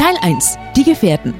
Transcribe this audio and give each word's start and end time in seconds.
Teil 0.00 0.16
1. 0.22 0.56
Die 0.76 0.84
Gefährten. 0.84 1.34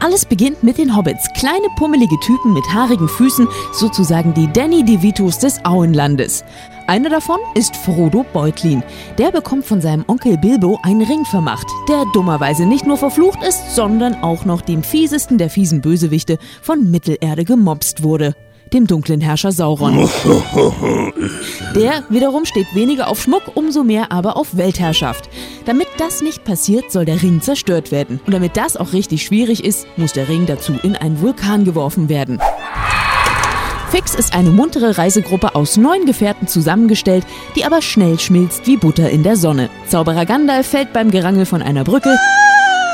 Alles 0.00 0.24
beginnt 0.24 0.64
mit 0.64 0.78
den 0.78 0.96
Hobbits, 0.96 1.28
kleine 1.38 1.68
pummelige 1.76 2.18
Typen 2.18 2.52
mit 2.52 2.64
haarigen 2.74 3.08
Füßen, 3.08 3.46
sozusagen 3.72 4.34
die 4.34 4.52
Danny 4.52 4.84
DeVitos 4.84 5.38
des 5.38 5.64
Auenlandes. 5.64 6.44
Einer 6.88 7.08
davon 7.08 7.38
ist 7.54 7.76
Frodo 7.76 8.26
Beutlin. 8.32 8.82
Der 9.16 9.30
bekommt 9.30 9.64
von 9.64 9.80
seinem 9.80 10.04
Onkel 10.08 10.36
Bilbo 10.38 10.80
einen 10.82 11.02
Ring 11.02 11.24
vermacht, 11.24 11.68
der 11.88 12.04
dummerweise 12.12 12.66
nicht 12.66 12.84
nur 12.84 12.96
verflucht 12.96 13.44
ist, 13.44 13.76
sondern 13.76 14.24
auch 14.24 14.44
noch 14.44 14.62
dem 14.62 14.82
fiesesten 14.82 15.38
der 15.38 15.48
fiesen 15.48 15.80
Bösewichte 15.80 16.38
von 16.62 16.90
Mittelerde 16.90 17.44
gemobst 17.44 18.02
wurde 18.02 18.34
dem 18.72 18.86
dunklen 18.86 19.20
Herrscher 19.20 19.52
Sauron. 19.52 19.96
Der 21.74 22.04
wiederum 22.08 22.44
steht 22.44 22.74
weniger 22.74 23.08
auf 23.08 23.20
Schmuck, 23.20 23.42
umso 23.54 23.82
mehr 23.82 24.12
aber 24.12 24.36
auf 24.36 24.56
Weltherrschaft. 24.56 25.28
Damit 25.66 25.88
das 25.98 26.22
nicht 26.22 26.44
passiert, 26.44 26.90
soll 26.90 27.04
der 27.04 27.22
Ring 27.22 27.40
zerstört 27.40 27.92
werden. 27.92 28.20
Und 28.26 28.32
damit 28.32 28.56
das 28.56 28.76
auch 28.76 28.92
richtig 28.92 29.24
schwierig 29.24 29.64
ist, 29.64 29.86
muss 29.96 30.12
der 30.12 30.28
Ring 30.28 30.46
dazu 30.46 30.78
in 30.82 30.96
einen 30.96 31.20
Vulkan 31.20 31.64
geworfen 31.64 32.08
werden. 32.08 32.40
Fix 33.90 34.14
ist 34.14 34.34
eine 34.34 34.50
muntere 34.50 34.98
Reisegruppe 34.98 35.56
aus 35.56 35.76
neun 35.76 36.06
Gefährten 36.06 36.46
zusammengestellt, 36.46 37.24
die 37.56 37.64
aber 37.64 37.82
schnell 37.82 38.20
schmilzt 38.20 38.66
wie 38.66 38.76
Butter 38.76 39.10
in 39.10 39.24
der 39.24 39.36
Sonne. 39.36 39.68
Zauberer 39.88 40.26
Gandalf 40.26 40.68
fällt 40.68 40.92
beim 40.92 41.10
Gerangel 41.10 41.44
von 41.44 41.60
einer 41.60 41.82
Brücke, 41.82 42.16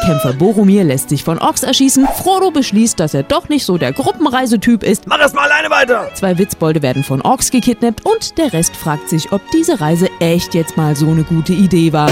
Kämpfer 0.05 0.35
Boromir 0.35 0.85
lässt 0.85 1.09
sich 1.09 1.25
von 1.25 1.39
Orks 1.39 1.65
erschießen. 1.65 2.07
Frodo 2.07 2.51
beschließt, 2.51 3.01
dass 3.01 3.13
er 3.13 3.25
doch 3.25 3.49
nicht 3.49 3.65
so 3.65 3.77
der 3.77 3.93
Gruppenreisetyp 3.93 4.85
ist. 4.85 5.07
Mach 5.07 5.19
es 5.19 5.33
mal 5.33 5.51
alleine 5.51 5.69
weiter! 5.71 6.11
Zwei 6.15 6.39
Witzbolde 6.39 6.83
werden 6.83 7.03
von 7.03 7.23
Orks 7.23 7.51
gekidnappt 7.51 8.07
und 8.07 8.39
der 8.39 8.53
Rest 8.53 8.77
fragt 8.77 9.09
sich, 9.09 9.33
ob 9.33 9.41
diese 9.51 9.81
Reise 9.81 10.09
echt 10.21 10.55
jetzt 10.55 10.77
mal 10.77 10.95
so 10.95 11.11
eine 11.11 11.25
gute 11.25 11.55
Idee 11.55 11.93
war. 11.93 12.11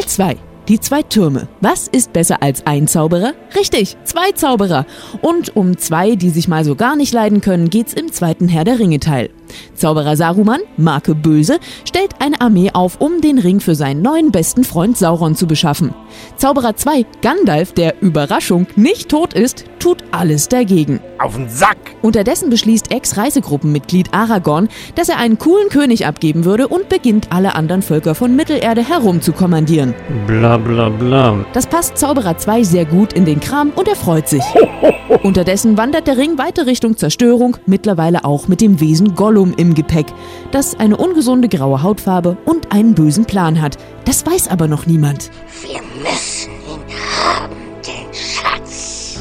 Teil 0.00 0.08
2 0.08 0.50
die 0.70 0.78
zwei 0.78 1.02
Türme. 1.02 1.48
Was 1.60 1.88
ist 1.88 2.12
besser 2.12 2.42
als 2.42 2.64
ein 2.64 2.86
Zauberer? 2.86 3.32
Richtig, 3.56 3.96
zwei 4.04 4.32
Zauberer. 4.32 4.86
Und 5.22 5.56
um 5.56 5.76
zwei, 5.76 6.16
die 6.16 6.30
sich 6.30 6.48
mal 6.48 6.64
so 6.64 6.74
gar 6.74 6.96
nicht 6.96 7.12
leiden 7.12 7.40
können, 7.40 7.70
geht's 7.70 7.92
im 7.92 8.12
zweiten 8.12 8.48
Herr 8.48 8.64
der 8.64 8.78
Ringe 8.78 9.00
Teil. 9.00 9.30
Zauberer 9.74 10.16
Saruman, 10.16 10.60
Marke 10.76 11.14
Böse, 11.14 11.58
stellt 11.84 12.14
eine 12.20 12.40
Armee 12.40 12.70
auf, 12.72 13.00
um 13.00 13.20
den 13.20 13.38
Ring 13.38 13.60
für 13.60 13.74
seinen 13.74 14.02
neuen 14.02 14.30
besten 14.30 14.64
Freund 14.64 14.96
Sauron 14.96 15.34
zu 15.34 15.46
beschaffen. 15.46 15.94
Zauberer 16.36 16.76
2, 16.76 17.06
Gandalf, 17.22 17.72
der 17.72 18.00
Überraschung 18.00 18.66
nicht 18.76 19.08
tot 19.08 19.34
ist, 19.34 19.64
tut 19.78 20.04
alles 20.10 20.48
dagegen. 20.48 21.00
Auf 21.18 21.36
den 21.36 21.48
Sack! 21.48 21.78
Unterdessen 22.02 22.50
beschließt 22.50 22.92
Ex-Reisegruppenmitglied 22.92 24.12
Aragorn, 24.12 24.68
dass 24.94 25.08
er 25.08 25.18
einen 25.18 25.38
coolen 25.38 25.68
König 25.68 26.06
abgeben 26.06 26.44
würde 26.44 26.68
und 26.68 26.88
beginnt 26.88 27.32
alle 27.32 27.54
anderen 27.54 27.82
Völker 27.82 28.14
von 28.14 28.36
Mittelerde 28.36 28.86
herum 28.86 29.20
zu 29.20 29.32
kommandieren. 29.32 29.94
Bla 30.26 30.56
bla 30.58 30.88
bla. 30.88 31.44
Das 31.52 31.66
passt 31.66 31.98
Zauberer 31.98 32.36
2 32.36 32.62
sehr 32.62 32.84
gut 32.84 33.12
in 33.12 33.24
den 33.24 33.39
Kram 33.40 33.70
und 33.74 33.88
er 33.88 33.96
freut 33.96 34.28
sich. 34.28 34.42
Unterdessen 35.22 35.76
wandert 35.76 36.06
der 36.06 36.16
Ring 36.16 36.38
weiter 36.38 36.66
Richtung 36.66 36.96
Zerstörung, 36.96 37.56
mittlerweile 37.66 38.24
auch 38.24 38.48
mit 38.48 38.60
dem 38.60 38.80
Wesen 38.80 39.14
Gollum 39.14 39.54
im 39.56 39.74
Gepäck, 39.74 40.06
das 40.52 40.78
eine 40.78 40.96
ungesunde 40.96 41.48
graue 41.48 41.82
Hautfarbe 41.82 42.36
und 42.44 42.72
einen 42.72 42.94
bösen 42.94 43.24
Plan 43.24 43.60
hat. 43.60 43.76
Das 44.04 44.24
weiß 44.24 44.48
aber 44.48 44.68
noch 44.68 44.86
niemand. 44.86 45.30
Wir 45.62 45.80
müssen 46.02 46.50
ihn 46.52 46.94
haben, 47.24 47.56
den 47.86 48.12
Schatz. 48.14 49.18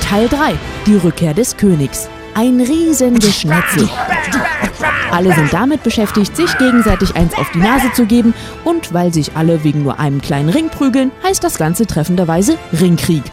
Teil 0.00 0.28
3. 0.28 0.54
Die 0.86 0.96
Rückkehr 0.96 1.34
des 1.34 1.56
Königs. 1.56 2.08
Ein 2.34 2.60
Riesengeschnetzel. 2.60 3.88
Alle 5.10 5.34
sind 5.34 5.52
damit 5.52 5.82
beschäftigt, 5.82 6.36
sich 6.36 6.56
gegenseitig 6.58 7.16
eins 7.16 7.36
auf 7.36 7.50
die 7.52 7.58
Nase 7.58 7.92
zu 7.92 8.06
geben 8.06 8.32
und 8.64 8.94
weil 8.94 9.12
sich 9.12 9.36
alle 9.36 9.64
wegen 9.64 9.82
nur 9.82 9.98
einem 9.98 10.20
kleinen 10.20 10.48
Ring 10.48 10.68
prügeln, 10.68 11.10
heißt 11.24 11.42
das 11.42 11.58
Ganze 11.58 11.86
treffenderweise 11.86 12.56
Ringkrieg. 12.80 13.24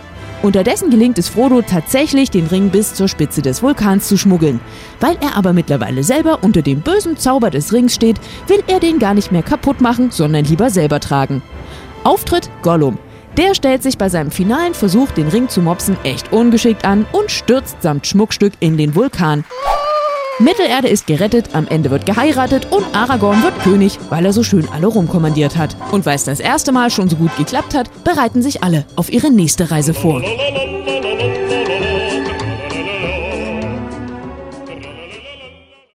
Unterdessen 0.43 0.89
gelingt 0.89 1.17
es 1.17 1.29
Frodo 1.29 1.61
tatsächlich, 1.61 2.29
den 2.29 2.47
Ring 2.47 2.69
bis 2.69 2.93
zur 2.93 3.07
Spitze 3.07 3.41
des 3.41 3.63
Vulkans 3.63 4.07
zu 4.07 4.17
schmuggeln. 4.17 4.59
Weil 4.99 5.17
er 5.19 5.35
aber 5.35 5.53
mittlerweile 5.53 6.03
selber 6.03 6.43
unter 6.43 6.61
dem 6.61 6.81
bösen 6.81 7.17
Zauber 7.17 7.49
des 7.49 7.73
Rings 7.73 7.95
steht, 7.95 8.19
will 8.47 8.63
er 8.67 8.79
den 8.79 8.99
gar 8.99 9.13
nicht 9.13 9.31
mehr 9.31 9.43
kaputt 9.43 9.81
machen, 9.81 10.11
sondern 10.11 10.45
lieber 10.45 10.69
selber 10.69 10.99
tragen. 10.99 11.41
Auftritt 12.03 12.49
Gollum. 12.61 12.99
Der 13.35 13.53
stellt 13.53 13.83
sich 13.83 13.97
bei 13.97 14.09
seinem 14.09 14.31
finalen 14.31 14.73
Versuch, 14.73 15.11
den 15.11 15.27
Ring 15.27 15.47
zu 15.49 15.61
mopsen, 15.61 15.97
echt 16.03 16.31
ungeschickt 16.31 16.85
an 16.85 17.05
und 17.11 17.29
stürzt 17.29 17.81
samt 17.81 18.07
Schmuckstück 18.07 18.53
in 18.59 18.77
den 18.77 18.95
Vulkan. 18.95 19.43
Mittelerde 20.39 20.87
ist 20.87 21.07
gerettet, 21.07 21.49
am 21.53 21.67
Ende 21.67 21.89
wird 21.89 22.05
geheiratet 22.05 22.67
und 22.71 22.85
Aragorn 22.95 23.41
wird 23.41 23.59
König, 23.63 23.97
weil 24.09 24.23
er 24.23 24.33
so 24.33 24.43
schön 24.43 24.69
alle 24.69 24.85
rumkommandiert 24.85 25.57
hat. 25.57 25.75
Und 25.91 26.05
weil 26.05 26.15
es 26.15 26.25
das 26.25 26.39
erste 26.39 26.71
Mal 26.71 26.91
schon 26.91 27.09
so 27.09 27.15
gut 27.15 27.35
geklappt 27.37 27.73
hat, 27.73 27.89
bereiten 28.03 28.43
sich 28.43 28.63
alle 28.63 28.85
auf 28.95 29.11
ihre 29.11 29.31
nächste 29.31 29.71
Reise 29.71 29.95
vor. 29.95 30.21